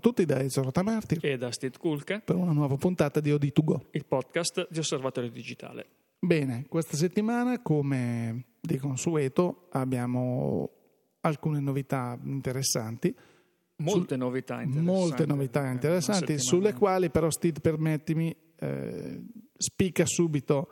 [0.00, 4.04] tutti da Ezio Rotamartir e da Steve Kulka per una nuova puntata di OD2Go, il
[4.04, 5.86] podcast di Osservatorio Digitale.
[6.18, 10.70] Bene, questa settimana, come di consueto, abbiamo
[11.20, 13.14] alcune novità interessanti.
[13.76, 15.00] Molte Sul, novità interessanti.
[15.00, 19.22] Molte novità interessanti, sulle quali però Steve, permettimi, eh,
[19.56, 20.68] spicca subito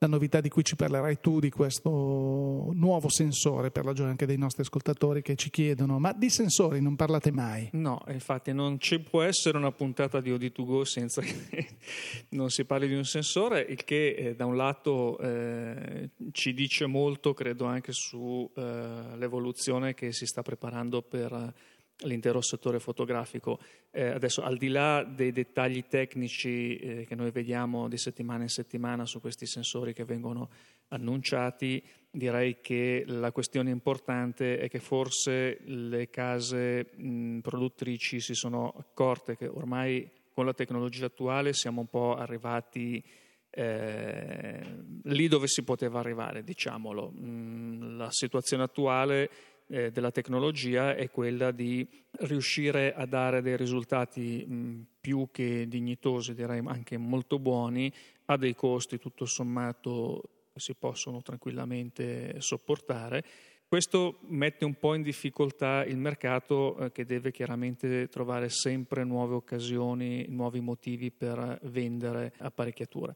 [0.00, 4.38] la novità di cui ci parlerai tu di questo nuovo sensore, per ragione anche dei
[4.38, 7.68] nostri ascoltatori che ci chiedono, ma di sensori non parlate mai?
[7.72, 11.66] No, infatti non ci può essere una puntata di OD2Go senza che
[12.30, 16.86] non si parli di un sensore, il che eh, da un lato eh, ci dice
[16.86, 21.54] molto, credo, anche sull'evoluzione eh, che si sta preparando per
[22.02, 23.58] l'intero settore fotografico.
[23.90, 28.48] Eh, adesso, al di là dei dettagli tecnici eh, che noi vediamo di settimana in
[28.48, 30.50] settimana su questi sensori che vengono
[30.88, 38.72] annunciati, direi che la questione importante è che forse le case mh, produttrici si sono
[38.78, 43.02] accorte che ormai con la tecnologia attuale siamo un po' arrivati
[43.50, 44.60] eh,
[45.04, 47.10] lì dove si poteva arrivare, diciamolo.
[47.10, 49.30] Mh, la situazione attuale
[49.68, 51.86] eh, della tecnologia è quella di
[52.20, 57.92] riuscire a dare dei risultati mh, più che dignitosi, direi anche molto buoni,
[58.26, 63.22] a dei costi tutto sommato che si possono tranquillamente sopportare.
[63.68, 69.34] Questo mette un po' in difficoltà il mercato eh, che deve chiaramente trovare sempre nuove
[69.34, 73.14] occasioni, nuovi motivi per vendere apparecchiature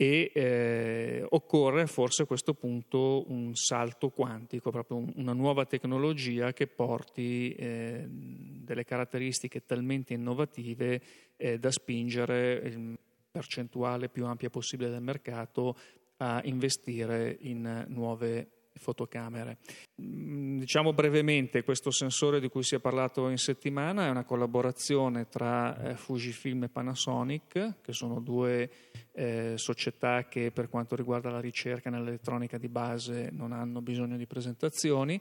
[0.00, 6.52] e eh, occorre forse a questo punto un salto quantico, proprio un, una nuova tecnologia
[6.52, 11.02] che porti eh, delle caratteristiche talmente innovative
[11.36, 12.96] eh, da spingere il
[13.28, 15.76] percentuale più ampia possibile del mercato
[16.18, 19.58] a investire in nuove fotocamere.
[20.00, 25.28] Mm, diciamo brevemente, questo sensore di cui si è parlato in settimana è una collaborazione
[25.28, 28.70] tra eh, Fujifilm e Panasonic, che sono due
[29.12, 34.26] eh, società che per quanto riguarda la ricerca nell'elettronica di base non hanno bisogno di
[34.26, 35.20] presentazioni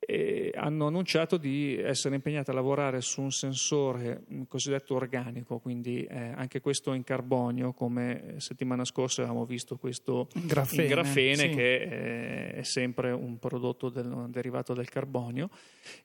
[0.00, 6.32] e hanno annunciato di essere impegnati a lavorare su un sensore cosiddetto organico, quindi eh,
[6.34, 11.48] anche questo in carbonio, come settimana scorsa avevamo visto questo grafene, grafene sì.
[11.50, 15.50] che è, è, sempre un prodotto del, derivato del carbonio.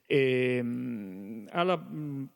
[0.05, 2.29] E, mh, alla mh,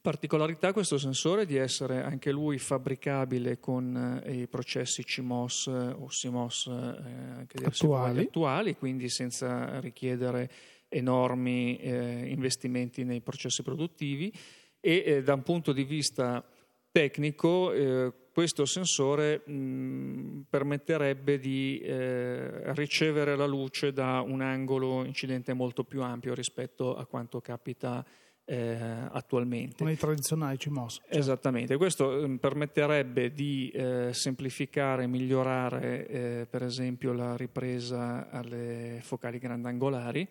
[0.00, 6.66] particolarità questo sensore di essere anche lui fabbricabile con eh, i processi CMOS o CMOS
[6.66, 8.20] eh, attuali.
[8.22, 10.50] attuali, quindi senza richiedere
[10.88, 14.32] enormi eh, investimenti nei processi produttivi
[14.80, 16.44] e eh, da un punto di vista
[16.90, 25.54] tecnico eh, questo sensore mh, permetterebbe di eh, ricevere la luce da un angolo incidente
[25.54, 28.04] molto più ampio rispetto a quanto capita
[28.44, 28.76] eh,
[29.10, 29.82] attualmente.
[29.82, 31.00] Con i tradizionali CMOS.
[31.02, 31.18] Certo.
[31.18, 39.38] Esattamente, questo eh, permetterebbe di eh, semplificare migliorare eh, per esempio la ripresa alle focali
[39.38, 40.28] grandangolari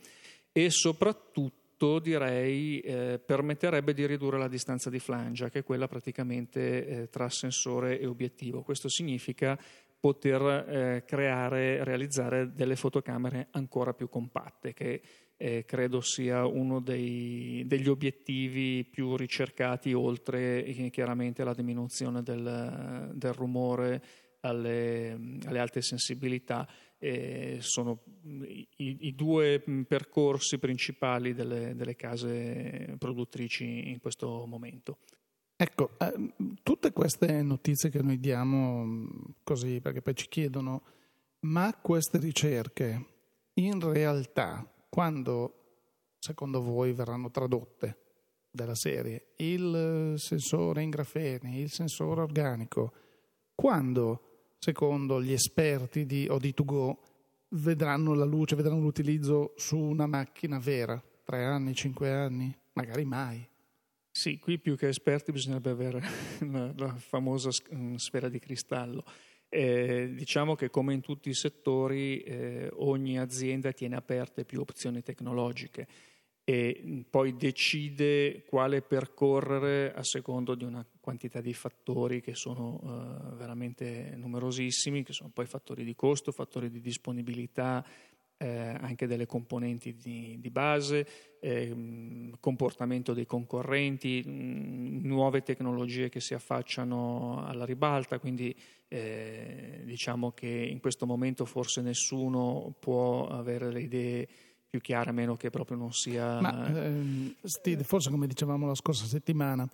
[0.58, 6.88] e soprattutto direi eh, permetterebbe di ridurre la distanza di flangia, che è quella praticamente
[6.88, 8.62] eh, tra sensore e obiettivo.
[8.62, 9.60] Questo significa
[10.00, 15.02] poter eh, creare, realizzare delle fotocamere ancora più compatte, che
[15.36, 23.12] eh, credo sia uno dei, degli obiettivi più ricercati, oltre eh, chiaramente alla diminuzione del,
[23.14, 24.02] del rumore
[24.46, 26.68] alle, alle alte sensibilità
[26.98, 35.00] eh, sono i, i, due percorsi principali delle, delle, case produttrici in questo momento.
[35.56, 39.08] Ecco, eh, tutte queste notizie che noi diamo
[39.44, 40.84] così, perché poi ci chiedono,
[41.42, 43.06] ma queste ricerche
[43.54, 45.66] in realtà, quando
[46.20, 48.00] secondo voi verranno tradotte
[48.50, 52.94] dalla serie, il sensore in grafene, il sensore organico,
[53.54, 54.35] quando
[54.66, 56.96] secondo gli esperti di OD2Go,
[57.50, 61.00] vedranno la luce, vedranno l'utilizzo su una macchina vera?
[61.24, 62.52] Tre anni, cinque anni?
[62.74, 63.48] Magari mai.
[64.10, 66.02] Sì, qui più che esperti bisognerebbe avere
[66.50, 69.04] la, la famosa mm, sfera di cristallo.
[69.50, 75.04] Eh, diciamo che come in tutti i settori eh, ogni azienda tiene aperte più opzioni
[75.04, 75.88] tecnologiche
[76.48, 83.36] e poi decide quale percorrere a secondo di una quantità di fattori che sono uh,
[83.36, 87.84] veramente numerosissimi, che sono poi fattori di costo, fattori di disponibilità,
[88.38, 91.08] eh, anche delle componenti di, di base,
[91.40, 98.56] eh, comportamento dei concorrenti, mh, nuove tecnologie che si affacciano alla ribalta, quindi
[98.88, 104.28] eh, diciamo che in questo momento forse nessuno può avere le idee
[104.76, 106.40] più chiare, a meno che proprio non sia...
[106.42, 109.68] Ma ehm, Steve, forse come dicevamo la scorsa settimana,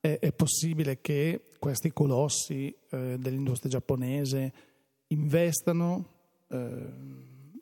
[0.00, 4.52] è, è possibile che questi colossi eh, dell'industria giapponese
[5.08, 6.08] investano
[6.48, 6.86] eh,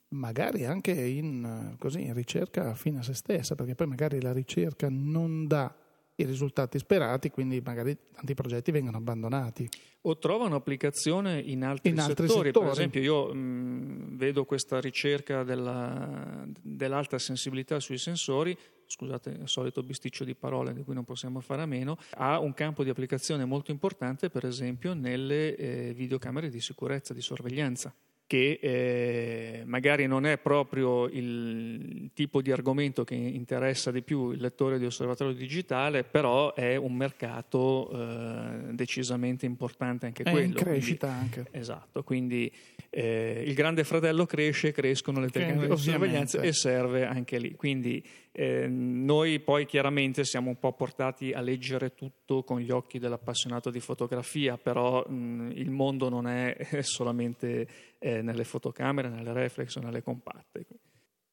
[0.08, 4.88] magari anche in, così, in ricerca fine a se stessa, perché poi magari la ricerca
[4.90, 5.74] non dà
[6.16, 9.68] i risultati sperati, quindi magari tanti progetti vengono abbandonati.
[10.02, 12.46] O trovano applicazione in altri, in altri settori.
[12.46, 12.64] settori.
[12.66, 18.56] Per esempio, io mh, vedo questa ricerca della, dell'alta sensibilità sui sensori,
[18.86, 22.52] scusate il solito bisticcio di parole di cui non possiamo fare a meno, ha un
[22.52, 27.94] campo di applicazione molto importante, per esempio, nelle eh, videocamere di sicurezza, di sorveglianza
[28.32, 34.40] che eh, magari non è proprio il tipo di argomento che interessa di più il
[34.40, 40.46] lettore di osservatorio digitale, però è un mercato eh, decisamente importante anche è quello.
[40.46, 41.58] in crescita quindi, anche.
[41.58, 42.50] Esatto, quindi
[42.88, 47.54] eh, il grande fratello cresce, crescono le tecnologie di sorveglianza e serve anche lì.
[47.54, 48.02] Quindi
[48.32, 53.70] eh, noi poi chiaramente siamo un po' portati a leggere tutto con gli occhi dell'appassionato
[53.70, 57.66] di fotografia, però mh, il mondo non è solamente
[57.98, 60.66] eh, nelle fotocamere, nelle reflex o nelle compatte.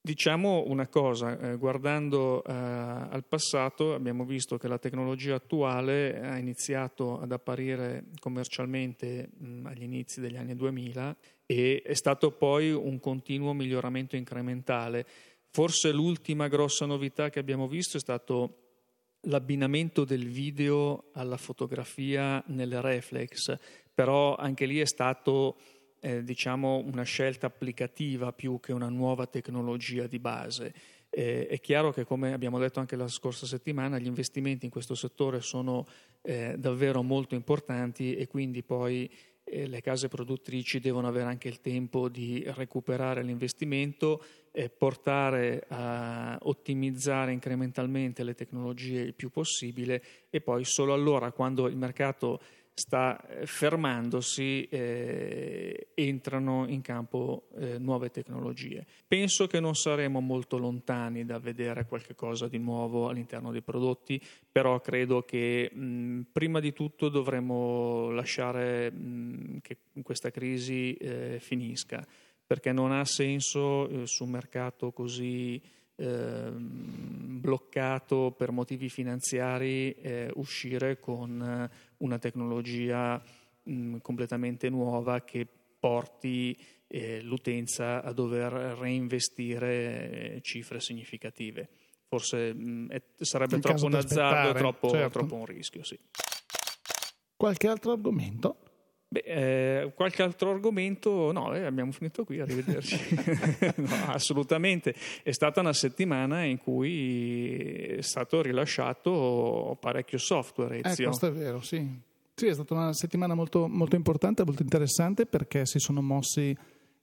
[0.01, 6.37] Diciamo una cosa, eh, guardando eh, al passato abbiamo visto che la tecnologia attuale ha
[6.37, 11.15] iniziato ad apparire commercialmente mh, agli inizi degli anni 2000
[11.45, 15.05] e è stato poi un continuo miglioramento incrementale.
[15.51, 18.69] Forse l'ultima grossa novità che abbiamo visto è stato
[19.23, 23.57] l'abbinamento del video alla fotografia nelle reflex,
[23.93, 25.57] però anche lì è stato
[25.99, 30.73] eh, diciamo una scelta applicativa più che una nuova tecnologia di base.
[31.09, 34.95] Eh, è chiaro che, come abbiamo detto anche la scorsa settimana, gli investimenti in questo
[34.95, 35.85] settore sono
[36.21, 39.09] eh, davvero molto importanti e quindi poi
[39.49, 46.37] eh, le case produttrici devono avere anche il tempo di recuperare l'investimento, e portare a
[46.41, 52.41] ottimizzare incrementalmente le tecnologie il più possibile e poi solo allora, quando il mercato
[52.79, 58.85] sta eh, fermandosi, eh, entrano in campo eh, nuove tecnologie.
[59.05, 64.79] Penso che non saremo molto lontani da vedere qualcosa di nuovo all'interno dei prodotti, però
[64.79, 72.01] credo che mh, prima di tutto dovremmo lasciare mh, che questa crisi eh, finisca,
[72.47, 75.61] perché non ha senso eh, su un mercato così
[76.01, 81.69] Ehm, bloccato per motivi finanziari eh, uscire con
[81.99, 83.21] una tecnologia
[83.63, 85.47] mh, completamente nuova che
[85.79, 86.57] porti
[86.87, 91.69] eh, l'utenza a dover reinvestire eh, cifre significative.
[92.07, 95.19] Forse mh, è, sarebbe In troppo un azzardo, troppo, certo.
[95.19, 95.83] troppo un rischio.
[95.83, 95.97] Sì.
[97.35, 98.68] Qualche altro argomento?
[99.11, 101.31] Beh, eh, qualche altro argomento?
[101.31, 103.15] No, eh, abbiamo finito qui, arrivederci.
[103.77, 104.93] no, assolutamente.
[105.23, 110.77] È stata una settimana in cui è stato rilasciato parecchio software.
[110.77, 111.05] Eh, Ezio.
[111.05, 112.07] Eh, questo è vero, sì.
[112.35, 116.55] Sì, è stata una settimana molto, molto importante, molto interessante perché si sono mossi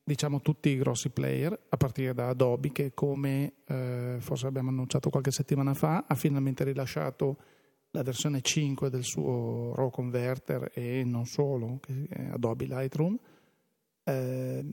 [0.05, 5.11] diciamo tutti i grossi player, a partire da Adobe che come eh, forse abbiamo annunciato
[5.11, 7.37] qualche settimana fa ha finalmente rilasciato
[7.97, 11.81] la versione 5 del suo RAW Converter e non solo,
[12.31, 13.19] Adobe Lightroom,
[14.05, 14.65] eh,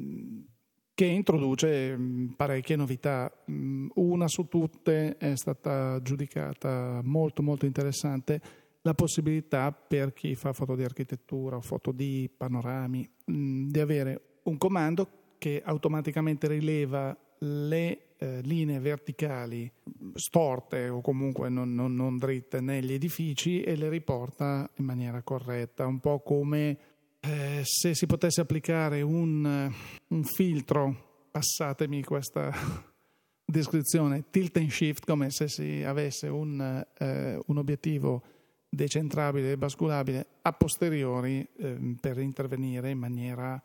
[0.93, 3.31] che introduce mm, parecchie novità.
[3.49, 8.41] Mm, una su tutte è stata giudicata molto molto interessante,
[8.81, 14.21] la possibilità per chi fa foto di architettura o foto di panorami mm, di avere
[14.43, 19.69] un comando che automaticamente rileva le eh, linee verticali
[20.13, 25.85] storte o comunque non, non, non, dritte negli edifici e le riporta in maniera corretta,
[25.85, 26.77] un po' come
[27.19, 29.69] eh, se si potesse applicare un,
[30.07, 32.51] un filtro, passatemi questa
[33.43, 38.23] descrizione, tilt and shift, come se si avesse un, eh, un obiettivo
[38.69, 43.61] decentrabile e basculabile a posteriori eh, per intervenire in maniera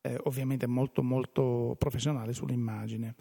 [0.00, 3.14] eh, ovviamente molto molto professionale sull'immagine.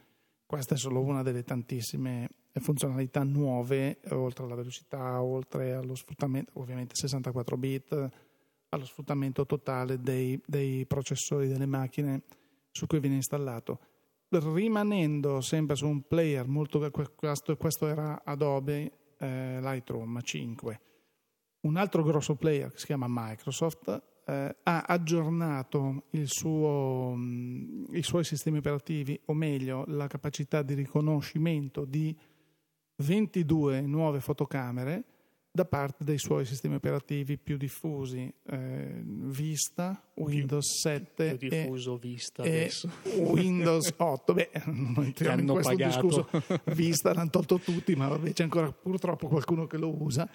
[0.50, 6.96] Questa è solo una delle tantissime funzionalità nuove, oltre alla velocità, oltre allo sfruttamento, ovviamente
[6.96, 8.10] 64 bit,
[8.70, 12.24] allo sfruttamento totale dei, dei processori delle macchine
[12.72, 13.80] su cui viene installato.
[14.30, 20.82] Rimanendo sempre su un player molto questo, questo era Adobe eh, Lightroom 5.
[21.62, 28.24] Un altro grosso player che si chiama Microsoft eh, ha aggiornato suo, mh, i suoi
[28.24, 32.16] sistemi operativi, o meglio la capacità di riconoscimento di
[32.98, 35.04] 22 nuove fotocamere
[35.52, 42.00] da parte dei suoi sistemi operativi più diffusi, eh, Vista, Windows 7 più diffuso e,
[42.00, 42.70] Vista e
[43.18, 44.34] Windows 8.
[44.34, 46.08] Beh, non entriamo in questo pagato.
[46.08, 46.62] discorso.
[46.76, 50.30] Vista l'hanno tolto tutti, ma vabbè, c'è ancora purtroppo qualcuno che lo usa.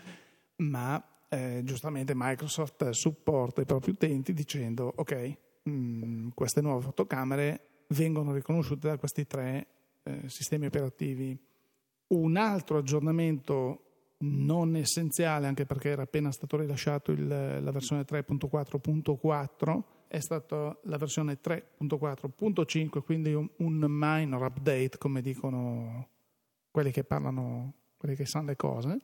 [0.56, 1.02] Ma
[1.34, 8.32] eh, giustamente Microsoft supporta i propri utenti dicendo ok, mh, mm, queste nuove fotocamere vengono
[8.32, 9.66] riconosciute da questi tre
[10.04, 11.36] eh, sistemi operativi.
[12.08, 13.80] Un altro aggiornamento
[14.18, 20.96] non essenziale, anche perché era appena stato rilasciato il, la versione 3.4.4, è stata la
[20.96, 26.08] versione 3.4.5, quindi un, un, minor update, come dicono
[26.70, 28.98] quelli che parlano, quelli che sanno le cose,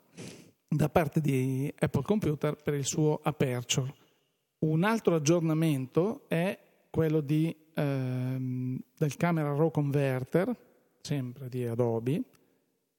[0.73, 3.93] da parte di Apple Computer per il suo Aperture.
[4.61, 6.57] Un altro aggiornamento è
[6.91, 10.57] quello di, ehm, del Camera Raw Converter,
[11.01, 12.23] sempre di Adobe,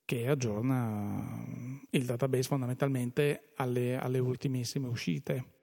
[0.04, 5.60] che aggiorna il database fondamentalmente alle, alle ultimissime uscite.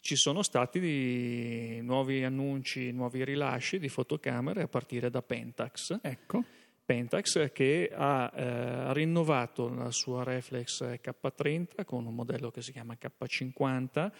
[0.00, 5.98] Ci sono stati nuovi annunci, nuovi rilasci di fotocamere a partire da Pentax.
[6.00, 6.44] Ecco.
[6.92, 12.98] Pentax che ha eh, rinnovato la sua reflex K30 con un modello che si chiama
[13.00, 14.10] K50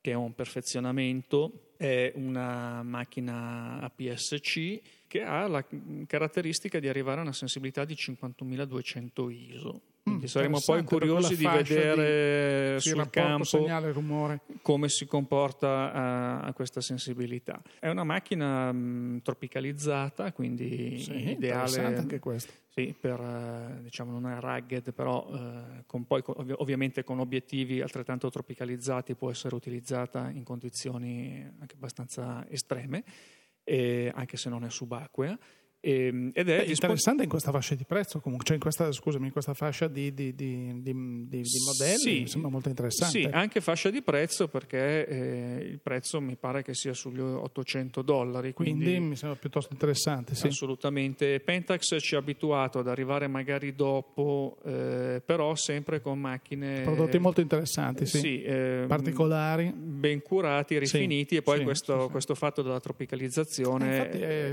[0.00, 5.64] che è un perfezionamento, è una macchina APS-C che ha la
[6.06, 9.80] caratteristica di arrivare a una sensibilità di 51.200 ISO.
[10.02, 13.68] Quindi mm, saremo poi curiosi di vedere di, sul campo
[14.60, 17.62] come si comporta a, a, questa sensibilità.
[17.78, 22.52] È una macchina mh, tropicalizzata, quindi sì, ideale anche questo.
[22.68, 28.28] Sì, per, eh, diciamo non è rugged, però eh, con poi, ovviamente con obiettivi altrettanto
[28.28, 33.04] tropicalizzati può essere utilizzata in condizioni anche abbastanza estreme,
[33.62, 35.38] eh, anche se non è subacquea.
[35.84, 38.92] E, ehm, ed è Beh, interessante in questa fascia di prezzo, comunque, cioè in questa,
[38.92, 43.20] scusami, in questa fascia di, di, di, di modelli, sì, mi sembra molto interessante.
[43.20, 48.00] Sì, anche fascia di prezzo perché eh, il prezzo mi pare che sia sugli 800
[48.02, 48.52] dollari.
[48.52, 50.36] Quindi, quindi mi sembra piuttosto interessante.
[50.36, 50.46] Sì.
[50.46, 51.40] Assolutamente.
[51.40, 56.82] Pentax ci ha abituato ad arrivare magari dopo, eh, però sempre con macchine...
[56.82, 58.18] Prodotti molto interessanti, sì.
[58.18, 59.72] sì eh, particolari.
[59.74, 64.10] Ben curati, rifiniti e poi questo, questo, fatto della tropicalizzazione...
[64.10, 64.52] è,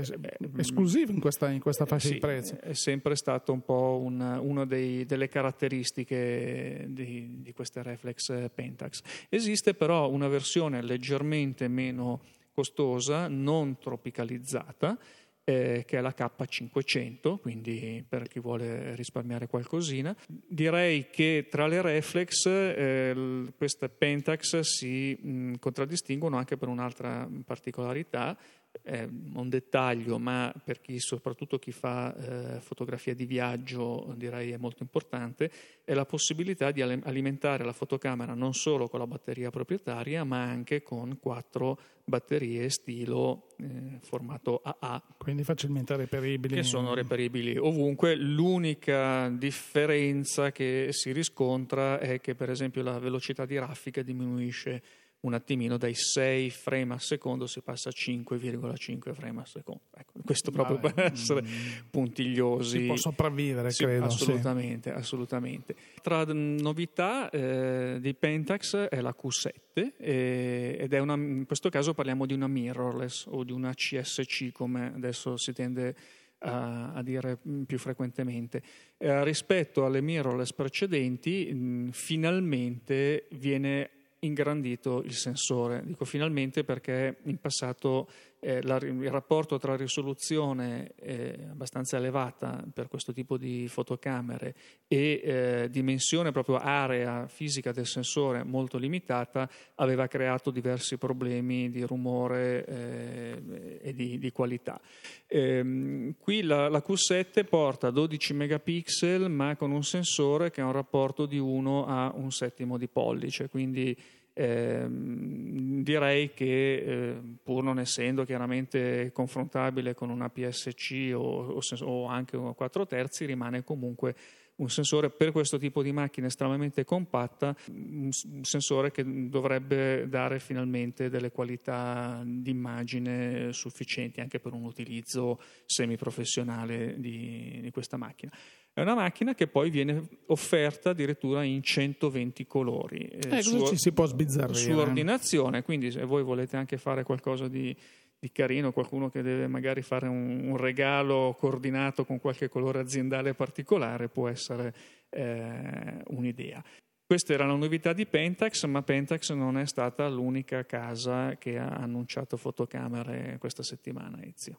[0.56, 2.54] esclusivo in questa, in questa fascia sì, di prezzi.
[2.54, 9.02] È sempre stato un po' una un, delle caratteristiche di, di queste reflex Pentax.
[9.28, 12.22] Esiste però una versione leggermente meno
[12.52, 14.98] costosa, non tropicalizzata,
[15.44, 20.14] eh, che è la K500, quindi per chi vuole risparmiare qualcosina.
[20.26, 28.36] Direi che tra le reflex eh, queste Pentax si mh, contraddistinguono anche per un'altra particolarità,
[28.82, 34.56] è un dettaglio, ma per chi, soprattutto chi fa eh, fotografia di viaggio, direi è
[34.56, 35.50] molto importante,
[35.84, 40.82] è la possibilità di alimentare la fotocamera non solo con la batteria proprietaria, ma anche
[40.82, 45.02] con quattro batterie stilo eh, formato AA.
[45.18, 46.56] Quindi facilmente reperibili.
[46.56, 48.14] Che sono reperibili ovunque.
[48.16, 54.82] L'unica differenza che si riscontra è che per esempio la velocità di raffica diminuisce
[55.22, 59.82] un attimino dai 6 frame al secondo si passa a 5,5 frame al secondo.
[59.94, 61.46] Ecco, questo proprio Vabbè, per essere mm,
[61.90, 62.78] puntigliosi.
[62.78, 64.06] Si può sopravvivere, sì, credo.
[64.06, 64.96] Assolutamente, sì.
[64.96, 65.74] assolutamente.
[66.02, 71.92] Tra novità eh, di Pentax è la Q7 eh, ed è una, in questo caso
[71.92, 75.94] parliamo di una mirrorless o di una CSC come adesso si tende
[76.40, 78.62] a, a dire più frequentemente.
[78.96, 85.82] Eh, rispetto alle mirrorless precedenti, mh, finalmente viene ingrandito il sensore.
[85.84, 88.08] Dico finalmente perché in passato
[88.40, 94.54] eh, la, il rapporto tra risoluzione eh, abbastanza elevata per questo tipo di fotocamere
[94.88, 101.82] e eh, dimensione, proprio area fisica del sensore molto limitata, aveva creato diversi problemi di
[101.82, 104.80] rumore eh, e di, di qualità.
[105.26, 110.72] Ehm, qui la, la, Q7 porta 12 megapixel ma con un sensore che ha un
[110.72, 113.96] rapporto di 1 a un settimo di pollice, quindi
[114.40, 122.06] eh, direi che eh, pur non essendo chiaramente confrontabile con una PSC o, o, o
[122.06, 124.14] anche un 4 terzi rimane comunque
[124.56, 128.10] un sensore per questo tipo di macchina estremamente compatta, un
[128.42, 137.58] sensore che dovrebbe dare finalmente delle qualità d'immagine sufficienti anche per un utilizzo semiprofessionale di,
[137.62, 138.32] di questa macchina.
[138.80, 143.00] È una macchina che poi viene offerta addirittura in 120 colori.
[143.08, 144.58] Eh, eh su, ci si può sbizzarrire.
[144.58, 147.76] Su ordinazione, quindi se voi volete anche fare qualcosa di,
[148.18, 153.34] di carino, qualcuno che deve magari fare un, un, regalo coordinato con qualche colore aziendale
[153.34, 154.74] particolare, può essere
[155.10, 156.64] eh, un'idea.
[157.04, 161.68] Questa era la novità di Pentax, ma Pentax non è stata l'unica casa che ha
[161.68, 164.56] annunciato fotocamere questa settimana, Ezio.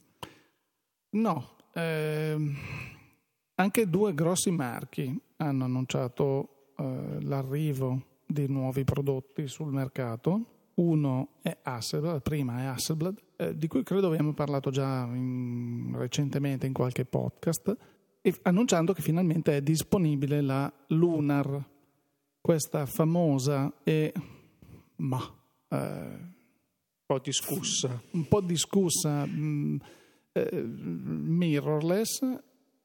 [1.14, 2.56] No, ehm,
[3.62, 10.46] anche due grossi marchi hanno annunciato eh, l'arrivo di nuovi prodotti sul mercato.
[10.76, 15.94] Uno è Hasselblad, la prima è Hasselblad, eh, di cui credo abbiamo parlato già in,
[15.96, 17.76] recentemente in qualche podcast,
[18.44, 21.64] annunciando che finalmente è disponibile la Lunar
[22.42, 24.12] questa famosa e
[24.98, 25.20] ma
[25.70, 29.76] eh, un po' discussa, un po' discussa mh, mm,
[30.32, 32.22] eh, mirrorless,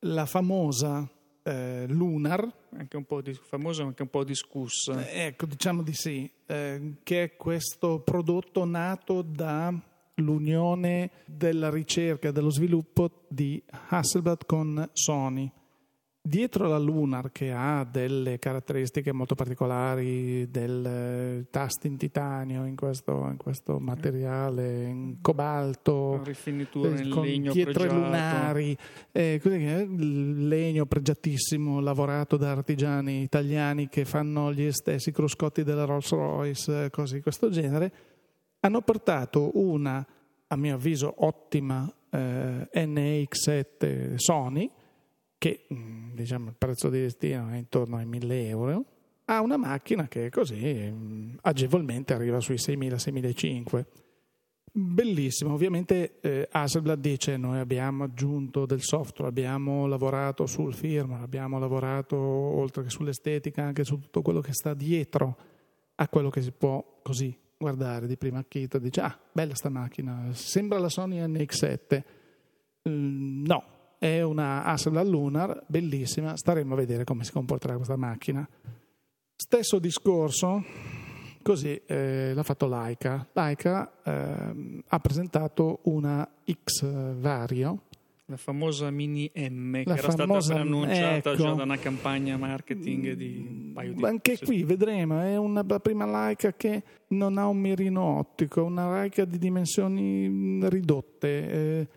[0.06, 1.08] la famosa
[1.42, 5.06] eh, Lunar, anche un po' di, famosa anche un po' discussa.
[5.06, 12.32] Eh, ecco, diciamo di sì, eh, che è questo prodotto nato dall'unione della ricerca e
[12.32, 15.50] dello sviluppo di Hasselblad con Sony
[16.26, 22.74] Dietro la Lunar, che ha delle caratteristiche molto particolari, del eh, tasti in titanio, in
[22.74, 27.94] questo, in questo materiale, in cobalto, rifinitura in con legno pietre pregiato.
[27.94, 28.76] lunari,
[29.12, 29.40] eh,
[29.86, 37.14] legno pregiatissimo, lavorato da artigiani italiani che fanno gli stessi cruscotti della Rolls Royce, cose
[37.14, 37.92] di questo genere,
[38.60, 40.04] hanno portato una,
[40.48, 44.68] a mio avviso, ottima eh, NX7 Sony,
[45.38, 48.84] che mm, diciamo, il prezzo di destino è intorno ai 1000 euro,
[49.26, 53.84] ha una macchina che così mm, agevolmente arriva sui 6.000-6.500.
[54.78, 61.58] Bellissimo, ovviamente eh, Hasselblad dice noi abbiamo aggiunto del software, abbiamo lavorato sul firmware, abbiamo
[61.58, 65.38] lavorato oltre che sull'estetica anche su tutto quello che sta dietro
[65.94, 70.28] a quello che si può così guardare di prima acchito, dice ah bella sta macchina,
[70.32, 72.02] sembra la Sony NX7,
[72.86, 73.64] mm, no,
[73.98, 78.48] è una Hasselblad Lunar bellissima, staremo a vedere come si comporterà questa macchina.
[79.34, 80.64] Stesso discorso,
[81.42, 83.28] così eh, l'ha fatto Laika.
[83.32, 86.84] Laika eh, ha presentato una X
[87.18, 87.82] Vario.
[88.28, 91.36] La famosa Mini M che La era famosa- stata annunciata ecco.
[91.36, 94.44] già da una campagna marketing di un paio di Anche sì.
[94.44, 99.38] qui vedremo, è una prima Leica che non ha un mirino ottico, una Leica di
[99.38, 101.88] dimensioni mh, ridotte, eh,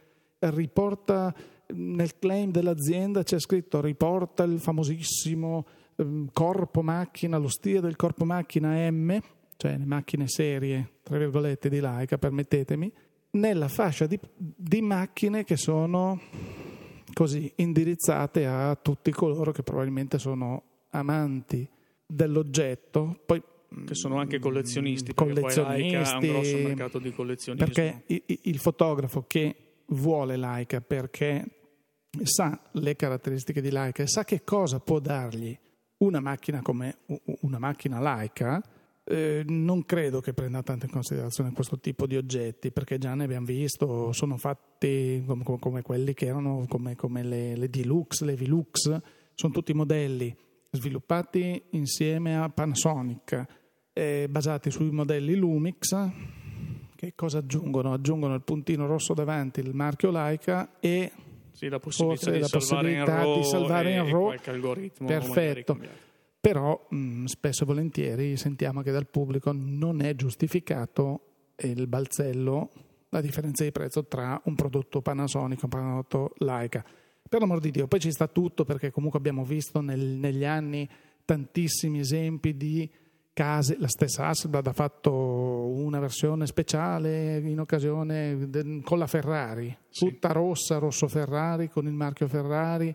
[0.51, 1.33] riporta
[1.73, 8.25] nel claim dell'azienda c'è scritto riporta il famosissimo ehm, corpo macchina, lo stile del corpo
[8.25, 9.19] macchina M,
[9.57, 12.91] cioè le macchine serie, tra virgolette, di Leica, permettetemi,
[13.31, 16.19] nella fascia di, di macchine che sono
[17.13, 21.67] così indirizzate a tutti coloro che probabilmente sono amanti
[22.05, 23.41] dell'oggetto, poi
[23.85, 27.65] che sono anche collezionisti, perché poi Leica ha un grosso collezionisti, mercato di collezionismo.
[27.71, 29.55] perché i- i- il fotografo che
[29.87, 31.45] vuole Leica perché
[32.23, 35.57] sa le caratteristiche di Leica e sa che cosa può dargli
[35.97, 36.99] una macchina come
[37.41, 38.61] una macchina Leica,
[39.03, 43.23] eh, non credo che prenda tanto in considerazione questo tipo di oggetti, perché già ne
[43.23, 48.35] abbiamo visto, sono fatti come, come- quelli che erano come, come le, le Deluxe, le
[48.35, 48.99] Velux,
[49.33, 50.35] sono tutti modelli
[50.71, 53.45] sviluppati insieme a Panasonic,
[53.93, 55.95] eh, basati sui modelli Lumix.
[56.95, 57.93] Che cosa aggiungono?
[57.93, 61.11] Aggiungono il puntino rosso davanti, il marchio Leica e
[61.51, 64.35] Sì, la possibilità, di, la salvare possibilità di salvare in RAW.
[65.05, 65.77] Perfetto.
[66.41, 71.21] Però mh, spesso e volentieri sentiamo che dal pubblico non è giustificato
[71.57, 72.69] il balzello,
[73.09, 76.83] la differenza di prezzo tra un prodotto Panasonic e un prodotto Leica.
[77.27, 80.87] Per l'amor di Dio, poi ci sta tutto perché comunque abbiamo visto nel- negli anni
[81.25, 82.89] tantissimi esempi di
[83.39, 89.73] case, la stessa Hasselblad ha fatto una versione speciale in occasione del- con la Ferrari,
[89.87, 90.05] Sì.
[90.09, 92.93] tutta rossa, rosso Ferrari, con il marchio Ferrari.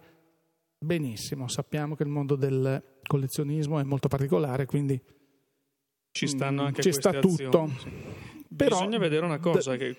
[0.79, 5.01] Benissimo, sappiamo che il mondo del collezionismo è molto particolare, quindi
[6.11, 7.71] Ci stanno Mm, anche ci sta azioni, tutto.
[7.79, 7.89] sì.
[8.55, 9.97] Però- Bisogna vedere una cosa che,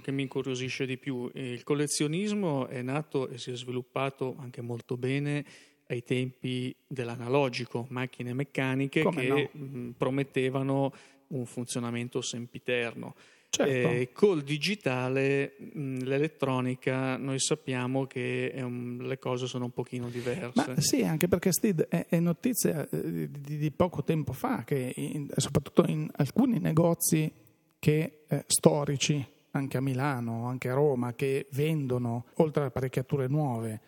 [0.00, 1.28] che mi incuriosisce di più.
[1.34, 5.44] Il collezionismo è nato e si è sviluppato anche molto bene
[5.88, 10.92] ai tempi dell'analogico, macchine meccaniche Come che mh, promettevano
[11.28, 13.14] un funzionamento sempiterno.
[13.50, 20.08] certo, Eh, col digitale, mh, l'elettronica, noi sappiamo che un- le cose sono un pochino
[20.10, 20.72] diverse.
[20.74, 24.92] Ma sì, anche perché Steve è, è notizia eh, di, di poco tempo fa che
[24.96, 27.32] in- soprattutto in alcuni negozi
[27.78, 33.80] che, eh, storici, anche a Milano, anche a Roma, che vendono, oltre a apparecchiature nuove,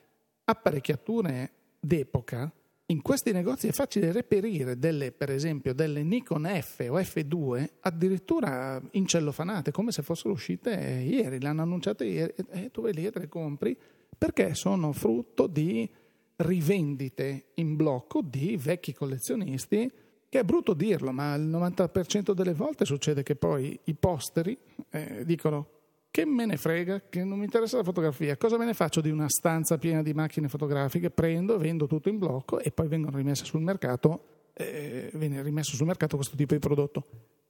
[0.45, 2.53] apparecchiature d'epoca,
[2.87, 8.83] in questi negozi è facile reperire delle, per esempio, delle Nikon F o F2 addirittura
[8.90, 13.12] incellofanate, come se fossero uscite ieri, le hanno annunciate ieri, e tu vai lì e
[13.14, 13.77] le compri
[14.19, 15.88] perché sono frutto di
[16.37, 19.90] rivendite in blocco di vecchi collezionisti
[20.29, 24.57] che è brutto dirlo, ma il 90% delle volte succede che poi i posteri
[24.90, 25.80] eh, dicono
[26.11, 29.11] che me ne frega, che non mi interessa la fotografia, cosa me ne faccio di
[29.11, 31.11] una stanza piena di macchine fotografiche?
[31.11, 35.87] Prendo, vendo tutto in blocco e poi vengono rimesse sul mercato, eh, viene rimesso sul
[35.87, 37.07] mercato questo tipo di prodotto.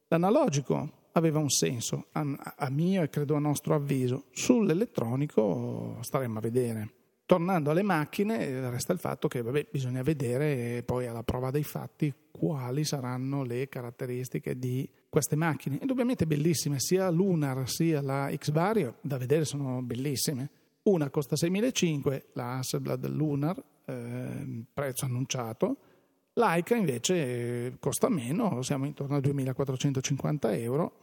[0.08, 4.24] L'analogico aveva un senso, a, a mio e credo a nostro avviso.
[4.32, 6.92] Sull'elettronico staremmo a vedere.
[7.24, 12.12] Tornando alle macchine, resta il fatto che vabbè, bisogna vedere poi alla prova dei fatti
[12.30, 15.76] quali saranno le caratteristiche di queste macchine.
[15.80, 20.48] Indubbiamente bellissime, sia Lunar sia la X-Vario, da vedere sono bellissime.
[20.84, 25.76] Una costa 6.500, la Hasselblad Lunar, eh, prezzo annunciato.
[26.34, 31.00] L'Aica invece costa meno, siamo intorno a 2.450 euro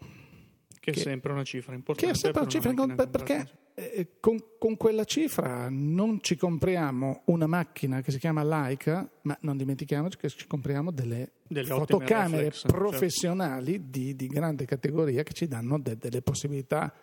[0.88, 2.14] che, che, è sempre una cifra importante.
[2.14, 7.24] Che è sempre una cifra importante perché eh, con, con, quella cifra non ci compriamo
[7.26, 12.44] una macchina che si chiama Leica, ma non dimentichiamoci che ci compriamo delle, delle fotocamere
[12.44, 12.78] reflex, certo.
[12.78, 13.88] professionali certo.
[13.90, 16.94] di, di, grande categoria che ci danno de, delle possibilità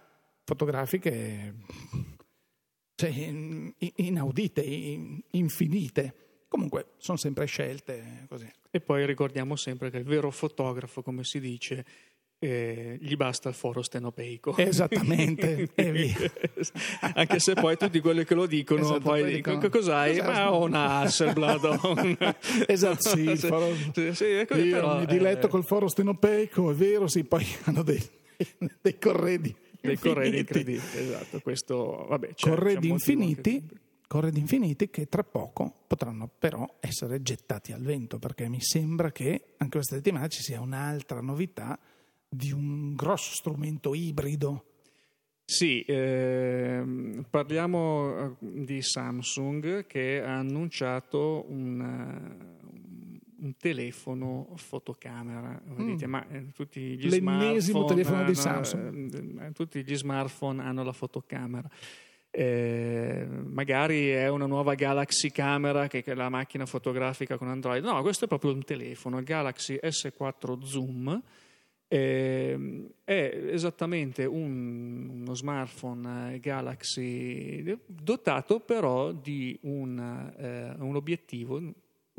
[0.44, 1.54] fotografiche
[2.94, 3.10] cioè,
[3.96, 4.62] inaudite,
[5.30, 6.14] infinite.
[6.48, 8.48] Comunque sono sempre scelte così.
[8.70, 11.84] E poi ricordiamo sempre che il vero fotografo, come si dice,
[12.44, 14.56] eh, gli basta il foro stenopeico.
[14.58, 15.68] Esattamente,
[17.14, 20.12] Anche se poi tutti quelli che lo dicono esatto, poi dicono, dicono cos'hai?
[20.12, 20.30] Esatto.
[20.30, 22.36] Ma ho una Hasselblad.
[22.66, 23.68] esatto, sì, il foro...
[23.92, 25.50] sì, sì, ecco, Io però, mi diletto eh...
[25.50, 28.02] col foro stenopeico, è vero, sì, poi hanno dei,
[28.80, 29.54] dei corredi.
[29.80, 31.40] Dei corredi incredibili, esatto.
[31.40, 33.50] Questo, vabbè, c'è, corredi c'è infiniti.
[33.50, 39.10] Anche corredi infiniti che tra poco potranno però essere gettati al vento perché mi sembra
[39.10, 41.76] che anche questa settimana ci sia un'altra novità
[42.34, 44.64] di un grosso strumento ibrido.
[45.46, 46.82] Sì, eh,
[47.28, 51.80] parliamo eh, di Samsung che ha annunciato un,
[53.40, 55.60] un telefono fotocamera.
[55.68, 55.86] Mm.
[55.86, 59.42] Dite, ma eh, tutti gli L'ennesimo telefono hanno, di Samsung.
[59.42, 61.68] Eh, tutti gli smartphone hanno la fotocamera.
[62.30, 67.84] Eh, magari è una nuova Galaxy Camera che è la macchina fotografica con Android.
[67.84, 71.22] No, questo è proprio un telefono, Galaxy S4 Zoom
[71.94, 72.58] eh,
[73.04, 81.62] è esattamente un, uno smartphone Galaxy dotato però di un, eh, un obiettivo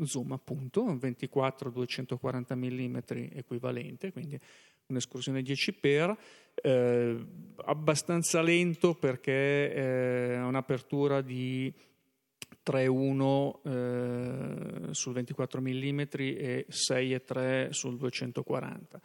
[0.02, 2.96] zoom appunto 24-240 mm
[3.36, 4.40] equivalente quindi
[4.86, 6.16] un'escursione 10x
[6.54, 7.26] eh,
[7.66, 11.70] abbastanza lento perché eh, ha un'apertura di
[12.64, 18.95] 3.1 eh, sul 24 mm e 6.3 sul 240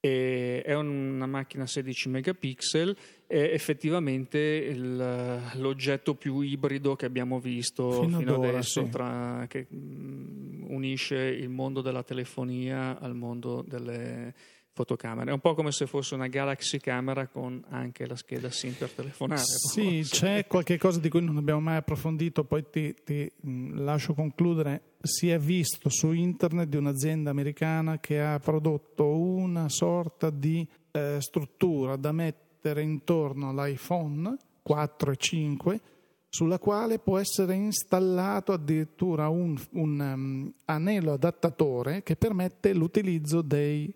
[0.00, 8.02] e è una macchina 16 megapixel, è effettivamente il, l'oggetto più ibrido che abbiamo visto
[8.02, 8.90] fino, fino adesso, sì.
[8.90, 14.34] tra, che mh, unisce il mondo della telefonia al mondo delle
[14.76, 15.30] fotocamere.
[15.30, 18.90] È un po' come se fosse una Galaxy Camera con anche la scheda SIM per
[18.90, 19.40] telefonare.
[19.42, 23.32] Sì, c'è qualche cosa di cui non abbiamo mai approfondito, poi ti, ti
[23.72, 24.96] lascio concludere.
[25.00, 31.16] Si è visto su internet di un'azienda americana che ha prodotto una sorta di eh,
[31.20, 35.80] struttura da mettere intorno all'iPhone 4 e 5
[36.28, 43.90] sulla quale può essere installato addirittura un, un um, anello adattatore che permette l'utilizzo dei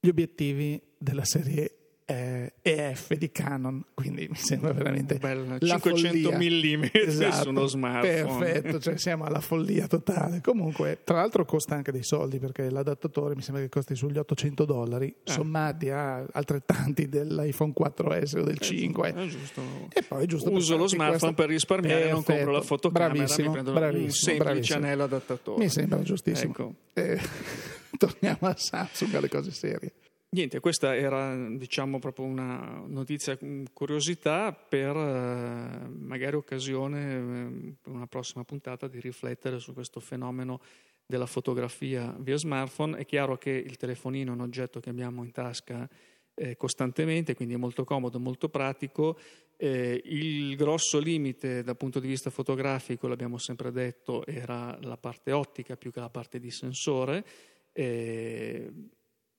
[0.00, 1.78] gli obiettivi della serie
[2.10, 8.44] eh, EF di Canon, quindi mi sembra veramente Bella, 500 mm esatto, su uno smartphone.
[8.46, 10.40] Perfetto, cioè siamo alla follia totale.
[10.40, 14.64] Comunque, tra l'altro costa anche dei soldi perché l'adattatore mi sembra che costi sugli 800
[14.64, 15.30] dollari, eh.
[15.30, 19.12] sommati a altrettanti dell'iPhone 4S o del 5.
[19.12, 19.60] È giusto.
[19.92, 21.34] E poi giusto Uso lo smartphone questo...
[21.34, 22.14] per risparmiare, Perfetto.
[22.14, 24.78] non compro la fotocamera, bravissimo, mi prendo bravissimo, un semplice bravissimo.
[24.78, 25.62] anello adattatore.
[25.62, 26.52] Mi sembra giustissimo.
[26.52, 26.74] Ecco.
[27.90, 29.92] Eh, torniamo a Samsung, alle cose serie.
[30.30, 33.38] Niente, questa era diciamo proprio una notizia,
[33.72, 40.60] curiosità per eh, magari occasione eh, per una prossima puntata di riflettere su questo fenomeno
[41.06, 42.98] della fotografia via smartphone.
[42.98, 45.88] È chiaro che il telefonino è un oggetto che abbiamo in tasca
[46.34, 49.18] eh, costantemente, quindi è molto comodo, molto pratico.
[49.56, 55.32] Eh, il grosso limite dal punto di vista fotografico, l'abbiamo sempre detto, era la parte
[55.32, 57.24] ottica più che la parte di sensore.
[57.72, 58.72] Eh,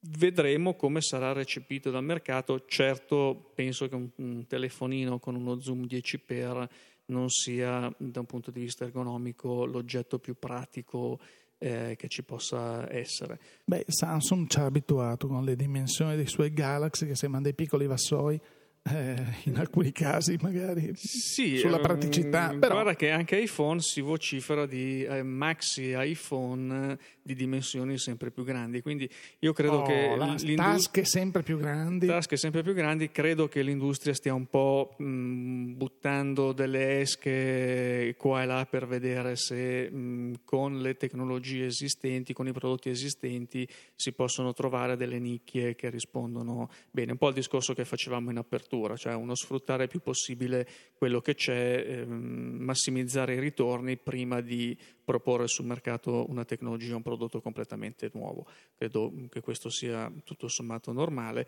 [0.01, 2.63] Vedremo come sarà recepito dal mercato.
[2.65, 6.67] Certo, penso che un, un telefonino con uno zoom 10x
[7.07, 11.19] non sia da un punto di vista ergonomico l'oggetto più pratico
[11.57, 13.39] eh, che ci possa essere.
[13.65, 17.85] Beh, Samsung ci ha abituato con le dimensioni dei suoi Galaxy che sembrano dei piccoli
[17.85, 18.39] vassoi
[18.83, 22.49] eh, in alcuni casi magari sì, sulla praticità.
[22.51, 22.73] Um, però...
[22.75, 28.81] Guarda che anche iPhone si vocifera di eh, maxi iPhone di dimensioni sempre più grandi,
[28.81, 29.07] quindi
[29.39, 32.07] io credo oh, che tasche sempre più grandi.
[32.07, 38.41] Tasche sempre più grandi, credo che l'industria stia un po' mh, buttando delle esche qua
[38.41, 44.11] e là per vedere se mh, con le tecnologie esistenti, con i prodotti esistenti si
[44.13, 47.11] possono trovare delle nicchie che rispondono bene.
[47.11, 51.21] Un po' il discorso che facevamo in apertura, cioè uno sfruttare il più possibile quello
[51.21, 57.41] che c'è, ehm, massimizzare i ritorni prima di proporre sul mercato una tecnologia, un prodotto
[57.41, 58.45] completamente nuovo.
[58.77, 61.47] Credo che questo sia tutto sommato normale.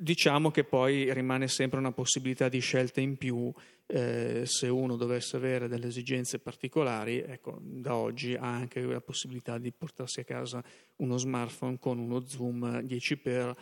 [0.00, 3.52] Diciamo che poi rimane sempre una possibilità di scelta in più
[3.86, 9.56] eh, se uno dovesse avere delle esigenze particolari, ecco, da oggi ha anche la possibilità
[9.58, 10.62] di portarsi a casa
[10.96, 13.54] uno smartphone con uno zoom 10x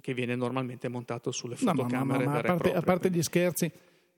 [0.00, 1.96] che viene normalmente montato sulle fotocamere.
[1.96, 3.70] No, ma, ma, ma a, parte, a parte gli scherzi,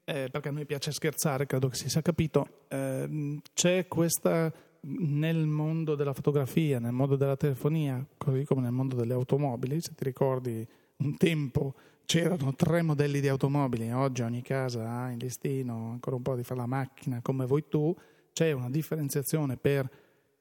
[0.05, 4.53] eh, perché a noi piace scherzare, credo che si sia capito, eh, c'è questa
[4.85, 9.95] nel mondo della fotografia, nel mondo della telefonia, così come nel mondo delle automobili, se
[9.95, 11.75] ti ricordi un tempo
[12.05, 16.43] c'erano tre modelli di automobili, oggi ogni casa ha in listino ancora un po' di
[16.43, 17.95] fare la macchina come vuoi tu,
[18.33, 19.89] c'è una differenziazione per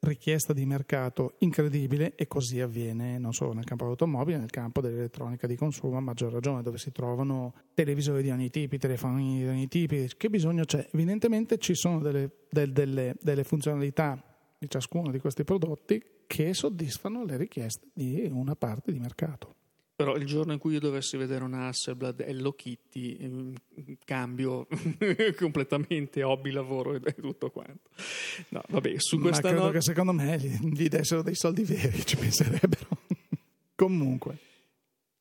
[0.02, 5.46] richiesta di mercato incredibile e così avviene non solo nel campo dell'automobile, nel campo dell'elettronica
[5.48, 9.68] di consumo, a maggior ragione dove si trovano televisori di ogni tipo, telefoni di ogni
[9.68, 9.96] tipo.
[10.18, 10.90] Che bisogno c'è?
[10.92, 14.22] Evidentemente ci sono delle, delle, delle, delle funzionalità
[14.58, 19.56] di ciascuno di questi prodotti che soddisfano le richieste di una parte di mercato.
[20.04, 23.54] Però il giorno in cui io dovessi vedere una Hasselblad Hello Kitty, ehm,
[24.04, 24.68] cambio
[25.38, 27.90] completamente hobby, lavoro e tutto quanto.
[28.50, 32.06] No, vabbè, su Ma questa credo not- che secondo me gli dessero dei soldi veri,
[32.06, 32.88] ci penserebbero.
[33.76, 34.38] Comunque.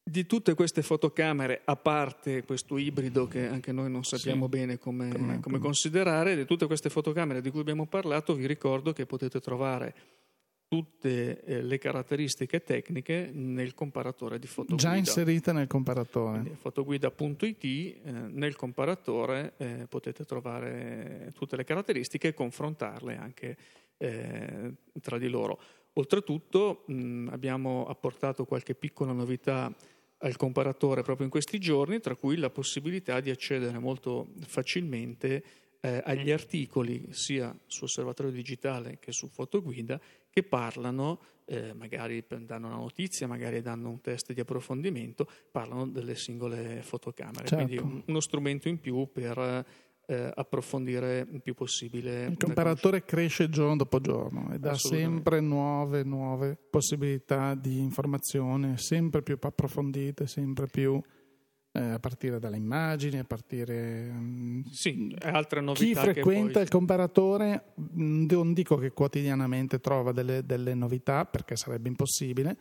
[0.02, 4.50] Di tutte queste fotocamere, a parte questo ibrido che anche noi non sappiamo sì.
[4.50, 8.92] bene come, come, come considerare, di tutte queste fotocamere di cui abbiamo parlato, vi ricordo
[8.92, 9.94] che potete trovare
[10.70, 14.80] tutte eh, le caratteristiche tecniche nel comparatore di fotoguida.
[14.80, 16.38] Già inserite nel comparatore.
[16.38, 23.56] Quindi, fotoguida.it, eh, nel comparatore eh, potete trovare tutte le caratteristiche e confrontarle anche
[24.00, 25.60] tra di loro.
[25.94, 29.70] Oltretutto mh, abbiamo apportato qualche piccola novità
[30.18, 35.42] al comparatore proprio in questi giorni, tra cui la possibilità di accedere molto facilmente
[35.80, 39.98] agli articoli sia su Osservatorio Digitale che su Fotoguida
[40.30, 46.14] che parlano, eh, magari danno una notizia, magari danno un test di approfondimento, parlano delle
[46.14, 47.46] singole fotocamere.
[47.46, 47.64] Certo.
[47.64, 49.64] Quindi un, uno strumento in più per
[50.06, 52.26] eh, approfondire il più possibile.
[52.26, 59.22] Il comparatore cresce giorno dopo giorno e dà sempre nuove, nuove possibilità di informazione, sempre
[59.22, 61.00] più approfondite, sempre più
[61.72, 64.10] eh, a partire dalle immagini, a partire...
[64.10, 65.84] Mm, sì, altre novità.
[65.84, 66.62] Chi frequenta poi...
[66.62, 72.56] il comparatore, mm, non dico che quotidianamente trova delle, delle novità, perché sarebbe impossibile,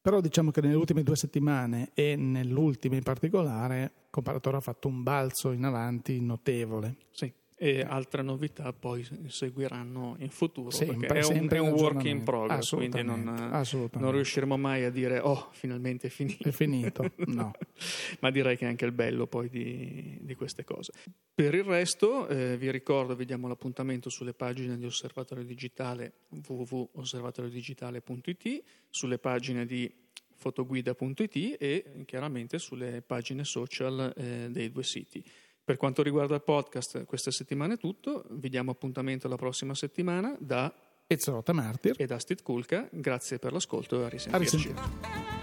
[0.00, 4.88] però diciamo che nelle ultime due settimane e nell'ultima in particolare, il comparatore ha fatto
[4.88, 6.96] un balzo in avanti notevole.
[7.10, 12.04] Sì e altre novità poi seguiranno in futuro sempre, perché è un, è un work
[12.04, 17.10] in progress quindi non, non, riusciremo mai a dire oh finalmente è finito è finito
[17.28, 17.52] no.
[18.20, 20.92] ma direi che è anche il bello poi di, di queste cose.
[21.34, 28.62] Per il resto eh, vi ricordo vi diamo l'appuntamento sulle pagine di Osservatorio Digitale www.osservatoriodigitale.it
[28.90, 29.90] sulle pagine di
[30.34, 35.24] fotoguida.it e chiaramente sulle pagine social eh, dei due siti
[35.66, 38.24] per quanto riguarda il podcast, questa settimana è tutto.
[38.30, 40.72] Vi diamo appuntamento la prossima settimana da
[41.08, 42.88] Ezzorota Martir e da Steve Kulka.
[42.92, 44.56] Grazie per l'ascolto e a risentirci.
[44.56, 45.35] A risentirci.